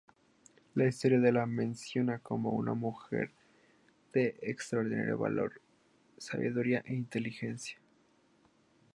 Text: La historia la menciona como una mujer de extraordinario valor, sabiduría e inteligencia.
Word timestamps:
La 0.73 0.87
historia 0.87 1.19
la 1.31 1.45
menciona 1.45 2.17
como 2.17 2.49
una 2.53 2.73
mujer 2.73 3.29
de 4.13 4.35
extraordinario 4.41 5.15
valor, 5.15 5.61
sabiduría 6.17 6.81
e 6.87 6.95
inteligencia. 6.95 7.77